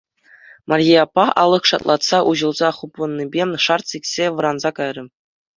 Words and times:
Марье 0.69 0.95
аппа 1.05 1.25
алӑк 1.41 1.63
шалтлатса 1.73 2.19
уҫӑлса 2.31 2.69
хупӑннипе 2.79 3.43
шарт 3.67 3.85
сиксе 3.95 4.25
вӑранса 4.37 4.71
кайрӗ. 4.81 5.05